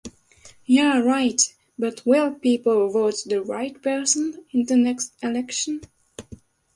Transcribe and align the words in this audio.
Ya 0.65 0.97
right. 0.97 1.39
But 1.77 2.03
will 2.07 2.33
people 2.33 2.89
vote 2.89 3.17
the 3.23 3.43
right 3.43 3.79
person 3.83 4.43
in 4.51 4.65
the 4.65 4.75
next 4.75 5.13
election? 5.21 5.81